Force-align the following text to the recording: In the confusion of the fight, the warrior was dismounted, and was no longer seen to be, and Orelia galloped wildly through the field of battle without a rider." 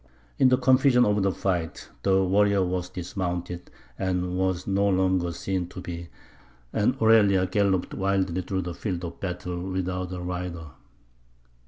In 0.39 0.49
the 0.49 0.57
confusion 0.57 1.05
of 1.05 1.21
the 1.21 1.31
fight, 1.31 1.87
the 2.01 2.23
warrior 2.25 2.65
was 2.65 2.89
dismounted, 2.89 3.69
and 3.99 4.35
was 4.35 4.65
no 4.65 4.87
longer 4.89 5.31
seen 5.31 5.67
to 5.67 5.79
be, 5.79 6.09
and 6.73 6.97
Orelia 6.99 7.45
galloped 7.45 7.93
wildly 7.93 8.41
through 8.41 8.63
the 8.63 8.73
field 8.73 9.05
of 9.05 9.19
battle 9.19 9.61
without 9.69 10.11
a 10.11 10.19
rider." 10.19 10.71